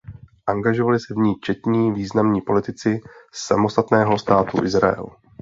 Angažovali 0.47 0.99
se 0.99 1.13
v 1.13 1.17
ní 1.17 1.35
četní 1.43 1.91
významní 1.91 2.41
politici 2.41 3.01
samostatného 3.47 4.19
státu 4.19 4.63
Izrael. 4.65 5.05